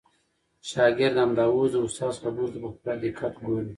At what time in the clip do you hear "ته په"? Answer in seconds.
2.51-2.69